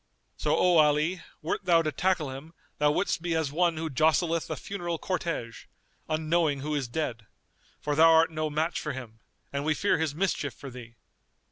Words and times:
So 0.35 0.57
O 0.57 0.77
Ali, 0.79 1.21
wert 1.43 1.65
thou 1.65 1.83
to 1.83 1.91
tackle 1.91 2.31
him, 2.31 2.55
thou 2.79 2.89
wouldst 2.89 3.21
be 3.21 3.35
as 3.35 3.51
one 3.51 3.77
who 3.77 3.87
jostleth 3.87 4.49
a 4.49 4.55
funeral 4.55 4.97
cortège, 4.97 5.65
unknowing 6.09 6.61
who 6.61 6.73
is 6.73 6.87
dead;[FN#243] 6.87 7.25
for 7.83 7.93
thou 7.95 8.09
art 8.11 8.31
no 8.31 8.49
match 8.49 8.79
for 8.79 8.93
him, 8.93 9.19
and 9.53 9.63
we 9.63 9.75
fear 9.75 9.99
his 9.99 10.15
mischief 10.15 10.55
for 10.55 10.71
thee. 10.71 10.95